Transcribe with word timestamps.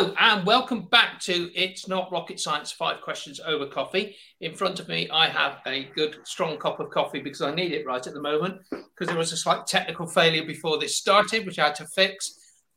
And 0.00 0.46
welcome 0.46 0.86
back 0.86 1.20
to 1.20 1.50
It's 1.54 1.86
Not 1.86 2.10
Rocket 2.10 2.40
Science 2.40 2.72
Five 2.72 3.02
Questions 3.02 3.38
Over 3.38 3.66
Coffee. 3.66 4.16
In 4.40 4.54
front 4.54 4.80
of 4.80 4.88
me, 4.88 5.10
I 5.10 5.28
have 5.28 5.58
a 5.66 5.90
good, 5.94 6.16
strong 6.24 6.56
cup 6.56 6.80
of 6.80 6.88
coffee 6.88 7.20
because 7.20 7.42
I 7.42 7.54
need 7.54 7.72
it 7.72 7.84
right 7.84 8.06
at 8.06 8.14
the 8.14 8.22
moment 8.22 8.62
because 8.70 9.08
there 9.08 9.18
was 9.18 9.34
a 9.34 9.36
slight 9.36 9.66
technical 9.66 10.06
failure 10.06 10.46
before 10.46 10.78
this 10.78 10.96
started, 10.96 11.44
which 11.44 11.58
I 11.58 11.66
had 11.66 11.74
to 11.74 11.86
fix. 11.86 12.32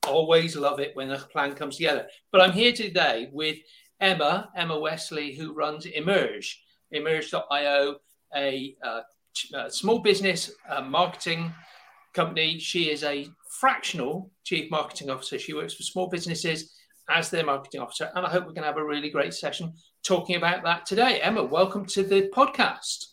Always 0.05 0.57
love 0.57 0.81
it 0.81 0.97
when 0.97 1.11
a 1.11 1.17
plan 1.17 1.55
comes 1.55 1.77
together. 1.77 2.07
But 2.29 2.41
I'm 2.41 2.51
here 2.51 2.73
today 2.73 3.29
with 3.31 3.55
Emma, 4.01 4.49
Emma 4.53 4.77
Westley, 4.77 5.33
who 5.33 5.53
runs 5.53 5.85
Emerge, 5.85 6.61
emerge.io, 6.91 7.95
a, 8.35 8.75
uh, 8.83 9.01
a 9.55 9.71
small 9.71 9.99
business 9.99 10.51
uh, 10.67 10.81
marketing 10.81 11.53
company. 12.13 12.59
She 12.59 12.91
is 12.91 13.01
a 13.05 13.29
fractional 13.61 14.29
chief 14.43 14.69
marketing 14.69 15.09
officer. 15.09 15.39
She 15.39 15.53
works 15.53 15.73
for 15.73 15.83
small 15.83 16.09
businesses 16.09 16.73
as 17.09 17.29
their 17.29 17.45
marketing 17.45 17.81
officer. 17.81 18.09
And 18.15 18.25
I 18.25 18.29
hope 18.29 18.45
we're 18.45 18.53
going 18.53 18.63
to 18.63 18.67
have 18.67 18.77
a 18.77 18.85
really 18.85 19.09
great 19.09 19.33
session 19.33 19.73
talking 20.03 20.35
about 20.35 20.63
that 20.63 20.85
today. 20.85 21.19
Emma, 21.21 21.43
welcome 21.43 21.85
to 21.87 22.03
the 22.03 22.29
podcast. 22.33 23.05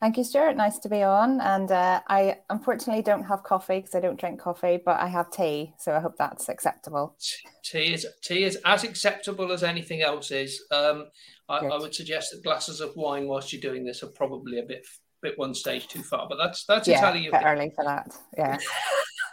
Thank 0.00 0.18
you, 0.18 0.24
Stuart. 0.24 0.56
Nice 0.56 0.78
to 0.80 0.90
be 0.90 1.02
on. 1.02 1.40
And 1.40 1.70
uh, 1.72 2.02
I 2.08 2.38
unfortunately 2.50 3.02
don't 3.02 3.24
have 3.24 3.42
coffee 3.42 3.78
because 3.78 3.94
I 3.94 4.00
don't 4.00 4.20
drink 4.20 4.38
coffee, 4.38 4.78
but 4.84 5.00
I 5.00 5.06
have 5.06 5.30
tea, 5.30 5.72
so 5.78 5.94
I 5.94 6.00
hope 6.00 6.16
that's 6.18 6.50
acceptable. 6.50 7.16
Tea 7.64 7.94
is 7.94 8.06
tea 8.22 8.44
is 8.44 8.58
as 8.66 8.84
acceptable 8.84 9.50
as 9.50 9.62
anything 9.62 10.02
else 10.02 10.30
is. 10.30 10.62
Um, 10.70 11.06
I, 11.48 11.58
I, 11.58 11.78
would 11.78 11.94
suggest 11.94 12.32
that 12.32 12.44
glasses 12.44 12.80
of 12.80 12.94
wine 12.96 13.26
whilst 13.26 13.50
you're 13.52 13.62
doing 13.62 13.82
this 13.82 14.02
are 14.02 14.08
probably 14.08 14.58
a 14.58 14.64
bit 14.64 14.86
bit 15.22 15.38
one 15.38 15.54
stage 15.54 15.88
too 15.88 16.02
far, 16.02 16.26
but 16.28 16.36
that's 16.36 16.66
that's 16.66 16.86
yeah, 16.86 16.96
entirely 16.96 17.30
bit 17.30 17.42
early 17.42 17.72
for 17.74 17.84
that. 17.84 18.14
Yeah. 18.36 18.58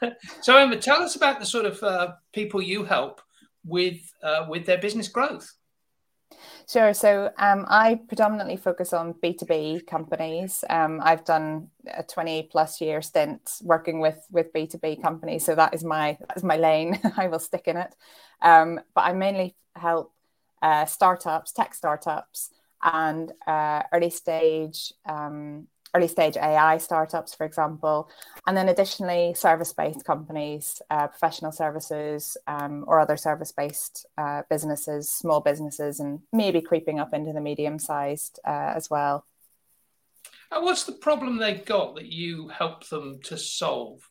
so 0.42 0.56
Emma, 0.56 0.78
tell 0.78 1.02
us 1.02 1.18
about 1.18 1.42
the 1.42 1.46
sort 1.46 1.66
of 1.66 1.84
uh, 1.84 2.14
people 2.34 2.62
you 2.62 2.86
help 2.86 3.22
with 3.66 4.14
uh, 4.24 4.46
with 4.50 4.66
their 4.66 4.78
business 4.78 5.08
growth? 5.08 5.52
Sure. 6.70 6.94
So 6.94 7.32
um, 7.38 7.66
I 7.68 8.00
predominantly 8.08 8.56
focus 8.56 8.94
on 8.94 9.14
B2B 9.16 9.88
companies. 9.88 10.64
Um, 10.70 11.02
I've 11.04 11.26
done 11.26 11.68
a 11.88 12.04
20 12.04 12.44
plus 12.44 12.80
year 12.80 13.02
stint 13.02 13.60
working 13.64 14.00
with, 14.00 14.26
with 14.32 14.54
B2B 14.54 15.02
companies. 15.02 15.46
So 15.46 15.56
that 15.56 15.74
is 15.74 15.84
my, 15.84 16.18
that 16.28 16.38
is 16.38 16.44
my 16.44 16.58
lane. 16.58 17.00
I 17.18 17.28
will 17.28 17.40
stick 17.40 17.68
in 17.68 17.78
it. 17.78 17.94
Um, 18.42 18.80
but 18.96 19.02
I 19.02 19.14
mainly 19.14 19.56
help 19.76 20.14
uh, 20.62 20.86
startups, 20.86 21.52
tech 21.52 21.74
startups, 21.74 22.52
and 22.84 23.32
uh, 23.46 23.84
early 23.92 24.10
stage 24.10 24.94
um, 25.06 25.68
early 25.94 26.08
stage 26.08 26.38
AI 26.38 26.78
startups, 26.78 27.34
for 27.34 27.46
example, 27.46 28.10
and 28.48 28.56
then 28.56 28.70
additionally 28.70 29.34
service 29.34 29.74
based 29.74 30.06
companies, 30.06 30.82
uh, 30.90 31.08
professional 31.08 31.52
services, 31.52 32.38
um, 32.48 32.84
or 32.88 33.00
other 33.00 33.18
service 33.18 33.52
based 33.52 34.06
uh, 34.18 34.44
businesses, 34.50 35.12
small 35.12 35.42
businesses, 35.42 36.00
and 36.00 36.20
maybe 36.32 36.62
creeping 36.62 37.00
up 37.00 37.14
into 37.14 37.34
the 37.34 37.42
medium 37.42 37.80
sized 37.80 38.40
uh, 38.46 38.74
as 38.76 38.90
well. 38.90 39.26
And 40.52 40.64
what's 40.64 40.84
the 40.84 40.94
problem 40.94 41.38
they've 41.38 41.66
got 41.66 41.96
that 41.96 42.08
you 42.08 42.50
help 42.50 42.88
them 42.90 43.20
to 43.24 43.38
solve? 43.38 44.10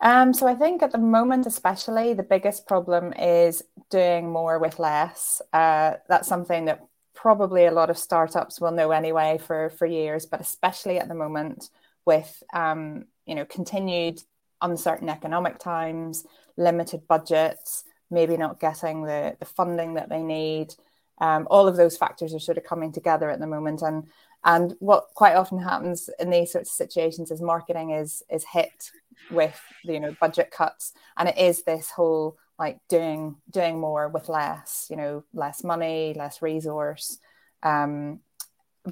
Um, 0.00 0.34
so 0.34 0.46
I 0.46 0.54
think 0.54 0.82
at 0.82 0.92
the 0.92 0.98
moment, 0.98 1.46
especially, 1.46 2.14
the 2.14 2.22
biggest 2.22 2.66
problem 2.66 3.12
is 3.14 3.62
doing 3.90 4.30
more 4.30 4.58
with 4.58 4.78
less. 4.78 5.40
Uh, 5.52 5.94
that's 6.08 6.28
something 6.28 6.66
that 6.66 6.86
probably 7.24 7.64
a 7.64 7.72
lot 7.72 7.88
of 7.88 7.96
startups 7.96 8.60
will 8.60 8.70
know 8.70 8.90
anyway 8.90 9.38
for 9.38 9.70
for 9.70 9.86
years, 9.86 10.26
but 10.26 10.42
especially 10.42 10.98
at 10.98 11.08
the 11.08 11.14
moment 11.14 11.70
with 12.04 12.42
um, 12.52 13.06
you 13.24 13.34
know 13.34 13.46
continued 13.46 14.20
uncertain 14.60 15.08
economic 15.08 15.58
times, 15.58 16.26
limited 16.58 17.08
budgets, 17.08 17.84
maybe 18.10 18.36
not 18.36 18.60
getting 18.60 19.04
the 19.04 19.34
the 19.40 19.46
funding 19.46 19.94
that 19.94 20.10
they 20.10 20.22
need. 20.22 20.74
Um, 21.18 21.48
all 21.50 21.66
of 21.66 21.76
those 21.78 21.96
factors 21.96 22.34
are 22.34 22.46
sort 22.48 22.58
of 22.58 22.64
coming 22.64 22.92
together 22.92 23.30
at 23.30 23.40
the 23.40 23.46
moment, 23.46 23.80
and 23.80 24.04
and 24.44 24.74
what 24.80 25.06
quite 25.14 25.34
often 25.34 25.60
happens 25.60 26.10
in 26.20 26.28
these 26.28 26.52
sorts 26.52 26.68
of 26.72 26.76
situations 26.76 27.30
is 27.30 27.40
marketing 27.40 27.92
is 27.92 28.22
is 28.30 28.44
hit 28.44 28.90
with 29.30 29.58
you 29.84 29.98
know 29.98 30.14
budget 30.20 30.50
cuts, 30.50 30.92
and 31.16 31.30
it 31.30 31.38
is 31.38 31.62
this 31.62 31.90
whole 31.90 32.36
like 32.58 32.78
doing 32.88 33.36
doing 33.50 33.80
more 33.80 34.08
with 34.08 34.28
less 34.28 34.86
you 34.90 34.96
know 34.96 35.24
less 35.32 35.64
money 35.64 36.14
less 36.16 36.42
resource. 36.42 37.18
Um, 37.62 38.20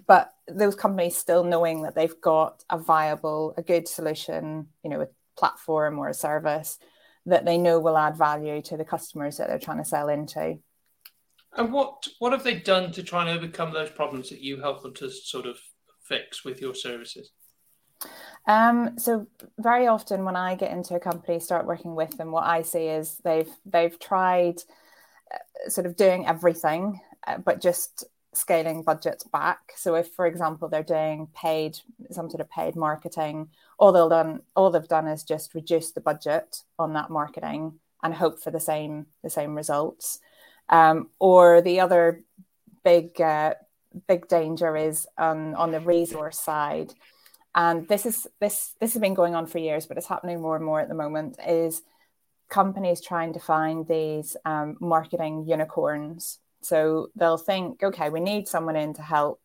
but 0.07 0.33
those 0.49 0.75
companies 0.75 1.17
still 1.17 1.45
knowing 1.45 1.83
that 1.83 1.95
they've 1.95 2.21
got 2.21 2.65
a 2.71 2.79
viable 2.79 3.55
a 3.57 3.63
good 3.63 3.87
solution 3.87 4.69
you 4.83 4.91
know 4.91 5.03
a 5.03 5.09
platform 5.37 5.99
or 5.99 6.09
a 6.09 6.15
service 6.15 6.79
that 7.27 7.45
they 7.45 7.59
know 7.59 7.79
will 7.79 7.97
add 7.97 8.17
value 8.17 8.61
to 8.63 8.77
the 8.77 8.85
customers 8.85 9.37
that 9.37 9.49
they're 9.49 9.59
trying 9.59 9.79
to 9.79 9.85
sell 9.85 10.09
into. 10.09 10.59
And 11.57 11.73
what 11.73 12.09
what 12.19 12.33
have 12.33 12.45
they 12.45 12.55
done 12.55 12.93
to 12.93 13.03
try 13.03 13.29
and 13.29 13.39
overcome 13.39 13.73
those 13.73 13.91
problems 13.91 14.31
that 14.31 14.41
you 14.41 14.61
help 14.61 14.83
them 14.83 14.95
to 14.95 15.11
sort 15.11 15.47
of 15.47 15.59
fix 16.03 16.45
with 16.45 16.61
your 16.61 16.75
services 16.75 17.31
um, 18.47 18.99
so 18.99 19.27
very 19.59 19.87
often 19.87 20.25
when 20.25 20.37
I 20.37 20.55
get 20.57 20.73
into 20.73 20.95
a 20.95 21.01
company, 21.01 21.39
start 21.39 21.67
working 21.67 21.95
with 21.95 22.17
them, 22.17 22.33
what 22.33 22.45
I 22.45 22.63
see 22.63 22.87
is 22.87 23.19
they've 23.25 23.51
they've 23.65 23.99
tried 23.99 24.63
uh, 25.33 25.69
sort 25.69 25.87
of 25.87 25.97
doing 25.97 26.27
everything, 26.27 27.01
uh, 27.27 27.39
but 27.39 27.61
just 27.61 28.05
scaling 28.35 28.83
budgets 28.83 29.25
back. 29.25 29.73
So 29.77 29.95
if, 29.95 30.09
for 30.09 30.27
example, 30.27 30.69
they're 30.69 30.83
doing 30.83 31.29
paid 31.35 31.79
some 32.11 32.31
sort 32.31 32.41
of 32.41 32.51
paid 32.51 32.75
marketing, 32.75 33.49
all 33.79 33.93
they'll 33.93 34.09
done 34.09 34.41
all 34.57 34.71
they've 34.71 34.89
done 34.89 35.07
is 35.07 35.23
just 35.23 35.55
reduce 35.55 35.93
the 35.93 36.01
budget 36.01 36.63
on 36.79 36.95
that 36.95 37.11
marketing 37.11 37.79
and 38.03 38.13
hope 38.13 38.41
for 38.41 38.51
the 38.51 38.61
same 38.61 39.07
the 39.23 39.31
same 39.31 39.55
results. 39.55 40.19
Um, 40.69 41.11
or 41.21 41.61
the 41.61 41.79
other 41.81 42.25
big 42.83 43.21
uh, 43.21 43.55
big 44.09 44.27
danger 44.27 44.77
is 44.77 45.07
on 45.17 45.55
on 45.55 45.71
the 45.71 45.81
resource 45.81 46.41
side 46.41 46.93
and 47.55 47.87
this 47.89 48.07
is 48.07 48.27
this 48.41 48.75
this 48.81 48.95
has 48.95 49.01
been 49.01 49.15
going 49.15 49.35
on 49.35 49.47
for 49.47 49.59
years 49.59 49.87
but 49.87 49.97
it's 49.97 50.07
happening 50.07 50.41
more 50.41 50.57
and 50.57 50.65
more 50.65 50.81
at 50.81 50.89
the 50.89 50.95
moment 50.95 51.39
is 51.47 51.83
companies 52.53 53.01
trying 53.01 53.33
to 53.33 53.41
find 53.41 53.89
these 53.89 54.37
um, 54.45 54.77
marketing 54.79 55.47
unicorns. 55.49 56.39
So 56.61 57.09
they'll 57.17 57.39
think 57.39 57.83
okay 57.83 58.11
we 58.11 58.21
need 58.21 58.47
someone 58.47 58.77
in 58.77 58.95
to 58.95 59.03
help 59.03 59.41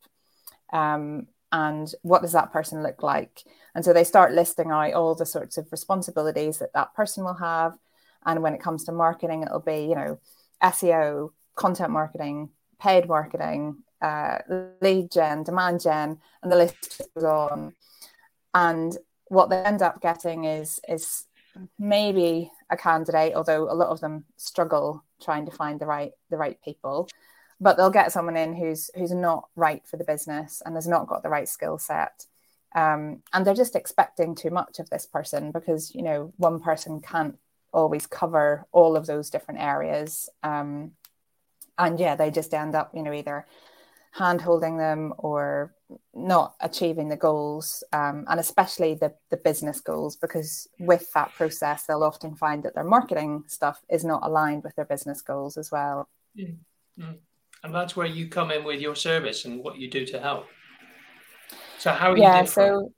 um, 0.71 1.27
and 1.51 1.91
what 2.01 2.21
does 2.21 2.33
that 2.33 2.51
person 2.51 2.83
look 2.83 3.01
like? 3.01 3.43
And 3.73 3.83
so 3.85 3.93
they 3.93 4.03
start 4.03 4.33
listing 4.33 4.71
out 4.71 4.93
all 4.93 5.15
the 5.15 5.25
sorts 5.25 5.57
of 5.57 5.71
responsibilities 5.71 6.59
that 6.59 6.73
that 6.73 6.93
person 6.93 7.23
will 7.23 7.35
have. 7.35 7.77
And 8.25 8.43
when 8.43 8.53
it 8.53 8.61
comes 8.61 8.83
to 8.83 8.91
marketing 8.91 9.43
it'll 9.43 9.61
be 9.61 9.85
you 9.85 9.95
know 9.95 10.19
seo 10.61 11.29
content 11.55 11.91
marketing 11.91 12.49
paid 12.79 13.07
marketing 13.07 13.83
uh, 14.01 14.39
lead 14.81 15.09
gen 15.11 15.43
demand 15.43 15.81
gen 15.81 16.19
and 16.43 16.51
the 16.51 16.55
list 16.55 17.01
goes 17.15 17.23
on 17.23 17.73
and 18.53 18.97
what 19.27 19.49
they 19.49 19.57
end 19.57 19.81
up 19.81 20.01
getting 20.01 20.45
is 20.45 20.79
is 20.87 21.25
maybe 21.79 22.51
a 22.69 22.77
candidate 22.77 23.33
although 23.35 23.63
a 23.63 23.73
lot 23.73 23.89
of 23.89 23.99
them 23.99 24.23
struggle 24.37 25.03
trying 25.21 25.45
to 25.45 25.51
find 25.51 25.79
the 25.79 25.85
right 25.85 26.11
the 26.29 26.37
right 26.37 26.59
people. 26.63 27.09
But 27.59 27.75
they'll 27.75 27.89
get 27.89 28.11
someone 28.11 28.37
in 28.37 28.55
who's 28.55 28.91
who's 28.95 29.11
not 29.11 29.49
right 29.55 29.85
for 29.87 29.97
the 29.97 30.03
business 30.03 30.61
and 30.65 30.75
has 30.75 30.87
not 30.87 31.07
got 31.07 31.23
the 31.23 31.29
right 31.29 31.49
skill 31.49 31.77
set. 31.77 32.25
Um, 32.75 33.23
and 33.33 33.45
they're 33.45 33.55
just 33.55 33.75
expecting 33.75 34.35
too 34.35 34.51
much 34.51 34.79
of 34.79 34.89
this 34.89 35.05
person 35.05 35.51
because 35.51 35.93
you 35.95 36.03
know 36.03 36.33
one 36.37 36.59
person 36.59 37.01
can't 37.01 37.37
always 37.73 38.05
cover 38.05 38.65
all 38.71 38.95
of 38.95 39.07
those 39.07 39.29
different 39.29 39.61
areas. 39.61 40.29
Um, 40.43 40.91
and 41.79 41.99
yeah 41.99 42.15
they 42.15 42.31
just 42.31 42.53
end 42.53 42.73
up 42.75 42.91
you 42.93 43.03
know 43.03 43.13
either 43.13 43.45
hand 44.11 44.41
holding 44.41 44.77
them 44.77 45.13
or 45.17 45.73
not 46.13 46.55
achieving 46.59 47.07
the 47.07 47.15
goals 47.15 47.83
um, 47.93 48.25
and 48.27 48.39
especially 48.39 48.95
the, 48.95 49.13
the 49.29 49.37
business 49.37 49.79
goals 49.79 50.15
because 50.15 50.67
with 50.79 51.11
that 51.13 51.33
process 51.33 51.83
they'll 51.83 52.03
often 52.03 52.35
find 52.35 52.63
that 52.63 52.75
their 52.75 52.83
marketing 52.83 53.43
stuff 53.47 53.81
is 53.89 54.03
not 54.03 54.21
aligned 54.23 54.63
with 54.63 54.75
their 54.75 54.85
business 54.85 55.21
goals 55.21 55.57
as 55.57 55.71
well. 55.71 56.09
Mm-hmm. 56.37 57.13
and 57.63 57.73
that's 57.73 57.95
where 57.95 58.07
you 58.07 58.27
come 58.27 58.51
in 58.51 58.63
with 58.63 58.79
your 58.79 58.95
service 58.95 59.45
and 59.45 59.63
what 59.63 59.77
you 59.77 59.89
do 59.89 60.05
to 60.05 60.19
help. 60.19 60.47
So 61.79 61.91
how 61.91 62.11
are 62.11 62.17
yeah, 62.17 62.43
so 62.45 62.91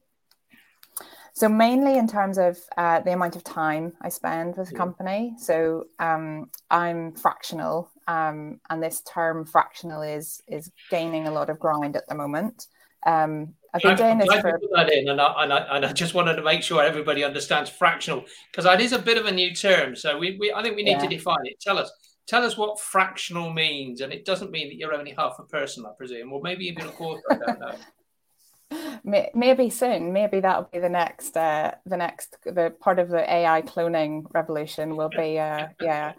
so 1.40 1.48
mainly 1.48 1.98
in 1.98 2.06
terms 2.06 2.38
of 2.38 2.60
uh, 2.76 3.00
the 3.00 3.14
amount 3.14 3.38
of 3.38 3.46
time 3.46 3.94
I 4.02 4.10
spend 4.10 4.58
with 4.58 4.74
a 4.74 4.76
company. 4.76 5.36
So 5.38 5.86
um, 5.98 6.50
I'm 6.70 7.14
fractional, 7.14 7.90
um, 8.10 8.60
and 8.70 8.84
this 8.84 9.02
term 9.02 9.46
fractional 9.46 10.02
is 10.02 10.44
is 10.50 10.70
gaining 10.90 11.28
a 11.28 11.32
lot 11.32 11.50
of 11.50 11.58
ground 11.58 11.96
at 11.96 12.06
the 12.10 12.16
moment. 12.16 12.68
Um, 13.06 13.54
I've 13.74 13.82
been 13.82 13.96
doing 13.96 14.18
this 14.18 14.28
for. 14.42 14.60
Put 14.60 14.70
that 14.76 14.92
in, 14.92 15.08
and 15.08 15.22
I, 15.22 15.44
and, 15.44 15.54
I, 15.54 15.78
and 15.78 15.86
I 15.86 15.94
just 15.94 16.14
wanted 16.14 16.36
to 16.36 16.44
make 16.44 16.62
sure 16.62 16.84
everybody 16.84 17.24
understands 17.24 17.70
fractional 17.70 18.26
because 18.52 18.66
that 18.66 18.82
is 18.82 18.92
a 18.92 19.00
bit 19.00 19.18
of 19.18 19.26
a 19.26 19.32
new 19.32 19.56
term. 19.56 19.96
So 19.96 20.18
we, 20.18 20.36
we 20.42 20.52
I 20.52 20.62
think 20.62 20.76
we 20.76 20.84
need 20.84 20.98
yeah. 21.00 21.08
to 21.08 21.08
define 21.08 21.46
it. 21.46 21.62
Tell 21.62 21.78
us 21.78 21.90
tell 22.28 22.44
us 22.44 22.58
what 22.58 22.82
fractional 22.82 23.54
means, 23.54 24.02
and 24.02 24.12
it 24.12 24.26
doesn't 24.26 24.52
mean 24.52 24.68
that 24.68 24.76
you're 24.76 24.94
only 24.94 25.14
half 25.18 25.38
a 25.40 25.44
person, 25.44 25.86
I 25.86 25.92
presume, 25.98 26.34
or 26.34 26.42
maybe 26.42 26.66
even 26.66 26.86
a 26.86 26.92
quarter. 26.92 27.22
I 27.32 27.36
don't 27.36 27.60
know. 27.62 27.76
maybe 29.04 29.70
soon. 29.70 30.14
Maybe 30.14 30.40
that'll 30.40 30.70
be 30.72 30.80
the 30.80 30.90
next 30.90 31.36
uh 31.36 31.72
the 31.86 31.98
next 31.98 32.38
the 32.44 32.74
part 32.80 33.00
of 33.00 33.10
the 33.10 33.32
ai 33.32 33.62
cloning 33.62 34.26
revolution 34.34 34.96
will 34.96 35.10
be 35.10 35.40
uh 35.40 35.68
yeah 35.82 36.14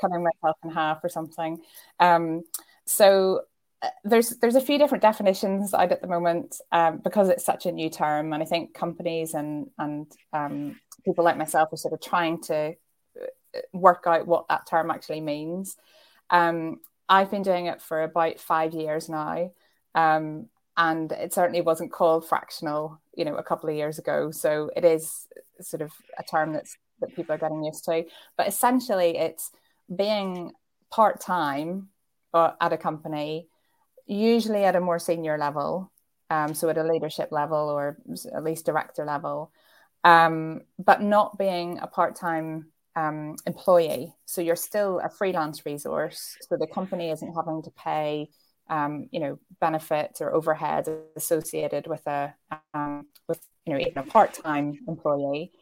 cutting 0.00 0.22
myself 0.22 0.56
in 0.64 0.70
half 0.70 1.02
or 1.02 1.08
something. 1.08 1.60
Um 2.00 2.42
so 2.86 3.42
uh, 3.82 3.88
there's 4.04 4.30
there's 4.40 4.54
a 4.54 4.60
few 4.60 4.78
different 4.78 5.02
definitions 5.02 5.74
out 5.74 5.92
at 5.92 6.00
the 6.00 6.06
moment 6.08 6.56
um, 6.72 6.98
because 6.98 7.28
it's 7.28 7.44
such 7.44 7.66
a 7.66 7.72
new 7.72 7.90
term 7.90 8.32
and 8.32 8.42
i 8.42 8.46
think 8.46 8.74
companies 8.74 9.34
and 9.34 9.70
and 9.78 10.12
um, 10.32 10.78
people 11.04 11.24
like 11.24 11.36
myself 11.36 11.72
are 11.72 11.76
sort 11.76 11.94
of 11.94 12.00
trying 12.00 12.40
to 12.40 12.74
uh, 13.20 13.60
work 13.72 14.04
out 14.06 14.26
what 14.26 14.48
that 14.48 14.66
term 14.66 14.90
actually 14.90 15.20
means. 15.20 15.76
Um, 16.30 16.80
i've 17.08 17.30
been 17.30 17.42
doing 17.42 17.66
it 17.66 17.80
for 17.82 18.02
about 18.02 18.40
five 18.40 18.74
years 18.74 19.08
now. 19.08 19.50
Um, 19.94 20.48
and 20.76 21.12
it 21.12 21.32
certainly 21.32 21.60
wasn't 21.60 21.92
called 21.92 22.26
fractional 22.26 23.00
you 23.14 23.24
know 23.24 23.36
a 23.36 23.42
couple 23.42 23.68
of 23.68 23.76
years 23.76 23.98
ago. 23.98 24.30
So 24.30 24.70
it 24.76 24.84
is 24.84 25.26
sort 25.60 25.82
of 25.82 25.92
a 26.18 26.22
term 26.22 26.52
that's 26.52 26.76
that 27.00 27.14
people 27.14 27.34
are 27.34 27.38
getting 27.38 27.64
used 27.64 27.84
to. 27.84 28.04
But 28.36 28.48
essentially 28.48 29.16
it's 29.16 29.50
being 29.94 30.52
part-time 30.90 31.88
at 32.34 32.72
a 32.72 32.76
company 32.76 33.48
usually 34.06 34.64
at 34.64 34.76
a 34.76 34.80
more 34.80 34.98
senior 34.98 35.38
level 35.38 35.90
um, 36.30 36.52
so 36.54 36.68
at 36.68 36.78
a 36.78 36.82
leadership 36.82 37.30
level 37.30 37.56
or 37.70 37.96
at 38.34 38.42
least 38.42 38.66
director 38.66 39.04
level 39.04 39.50
um, 40.04 40.60
but 40.78 41.00
not 41.00 41.38
being 41.38 41.78
a 41.80 41.86
part-time 41.86 42.66
um, 42.96 43.36
employee. 43.46 44.14
So 44.26 44.40
you're 44.40 44.56
still 44.56 45.00
a 45.02 45.08
freelance 45.08 45.66
resource. 45.66 46.36
So 46.42 46.56
the 46.56 46.66
company 46.66 47.10
isn't 47.10 47.34
having 47.34 47.62
to 47.62 47.70
pay 47.70 48.28
um, 48.68 49.08
you 49.10 49.20
know 49.20 49.38
benefits 49.60 50.20
or 50.20 50.32
overhead 50.32 50.88
associated 51.16 51.86
with 51.86 52.06
a 52.06 52.34
um, 52.72 53.06
with 53.28 53.40
you 53.66 53.72
know 53.72 53.78
even 53.78 53.98
a 53.98 54.02
part-time 54.02 54.78
employee. 54.88 55.52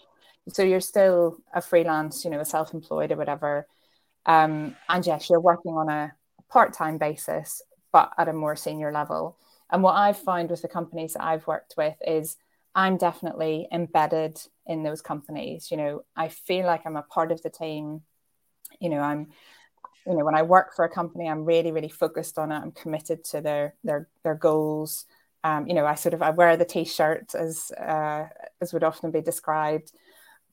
So 0.49 0.63
you're 0.63 0.81
still 0.81 1.39
a 1.55 1.61
freelance 1.61 2.25
you 2.25 2.31
know 2.31 2.41
a 2.41 2.45
self-employed 2.45 3.13
or 3.13 3.17
whatever. 3.17 3.67
Um, 4.25 4.77
and 4.89 5.05
yes 5.05 5.29
you're 5.29 5.41
working 5.41 5.73
on 5.73 5.89
a 5.89 6.13
part-time 6.49 6.99
basis 6.99 7.63
but 7.93 8.13
at 8.17 8.29
a 8.29 8.33
more 8.33 8.57
senior 8.57 8.93
level. 8.93 9.37
And 9.71 9.83
what 9.83 9.95
i've 9.97 10.19
found 10.19 10.51
with 10.51 10.63
the 10.63 10.69
companies 10.69 11.15
that 11.15 11.25
i've 11.25 11.47
worked 11.47 11.75
with 11.77 11.97
is 12.07 12.37
i'm 12.75 12.97
definitely 12.97 13.69
embedded 13.73 14.41
in 14.67 14.83
those 14.83 15.03
companies. 15.03 15.71
You 15.71 15.77
know 15.77 16.03
i 16.17 16.29
feel 16.29 16.67
like 16.67 16.83
i'm 16.87 16.97
a 16.97 17.03
part 17.03 17.33
of 17.33 17.43
the 17.43 17.51
team. 17.51 18.03
You 18.81 18.91
know 18.91 19.01
i'm 19.01 19.29
you 20.07 20.15
know 20.15 20.25
when 20.25 20.35
i 20.35 20.43
work 20.43 20.75
for 20.75 20.85
a 20.85 20.89
company 20.89 21.29
i'm 21.29 21.45
really 21.45 21.73
really 21.73 21.89
focused 21.89 22.39
on 22.39 22.53
it. 22.53 22.57
I'm 22.57 22.73
committed 22.73 23.25
to 23.25 23.41
their 23.41 23.75
their 23.85 24.09
their 24.25 24.35
goals. 24.35 25.05
Um, 25.45 25.67
you 25.67 25.75
know 25.75 25.87
i 25.87 25.95
sort 25.95 26.15
of 26.15 26.23
i 26.23 26.31
wear 26.31 26.57
the 26.57 26.65
t-shirt 26.65 27.35
as 27.35 27.73
uh, 27.73 28.27
as 28.61 28.73
would 28.73 28.85
often 28.85 29.11
be 29.11 29.21
described. 29.21 29.93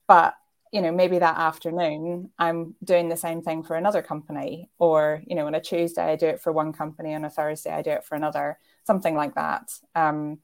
But 0.08 0.36
you 0.72 0.82
know 0.82 0.92
maybe 0.92 1.18
that 1.20 1.38
afternoon 1.38 2.30
i'm 2.38 2.76
doing 2.84 3.10
the 3.10 3.18
same 3.18 3.42
thing 3.42 3.64
for 3.64 3.76
another 3.76 4.02
company. 4.02 4.70
Or 4.80 5.22
you 5.26 5.36
know 5.36 5.48
on 5.48 5.56
a 5.56 5.62
tuesday 5.62 6.04
i 6.04 6.16
do 6.16 6.28
it 6.28 6.42
for 6.42 6.52
one 6.52 6.74
company. 6.74 7.14
On 7.16 7.26
a 7.26 7.30
thursday 7.30 7.72
i 7.72 7.82
do 7.82 7.92
it 7.92 8.06
for 8.06 8.16
another 8.16 8.58
something 8.86 9.16
like 9.16 9.36
that. 9.36 9.72
Um, 9.96 10.40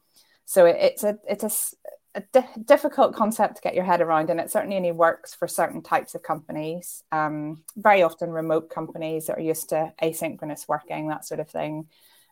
so 0.46 0.66
it, 0.66 0.78
it's 0.80 1.04
a 1.04 1.18
it's 1.28 1.44
a 1.44 1.76
a 2.16 2.22
di- 2.32 2.48
difficult 2.64 3.14
concept 3.14 3.58
to 3.58 3.62
get 3.62 3.76
your 3.76 3.84
head 3.84 4.02
around, 4.02 4.30
and 4.30 4.40
it 4.40 4.50
certainly 4.50 4.78
only 4.78 4.92
works 4.92 5.36
for 5.36 5.48
certain 5.48 5.82
types 5.82 6.16
of 6.16 6.24
companies. 6.24 7.04
Um, 7.12 7.64
very 7.76 8.02
often, 8.02 8.32
remote 8.32 8.70
companies 8.70 9.28
that 9.28 9.38
are 9.38 9.42
used 9.42 9.70
to 9.70 9.94
asynchronous 10.02 10.68
working, 10.68 11.10
that 11.10 11.26
sort 11.26 11.42
of 11.42 11.50
thing, 11.50 11.88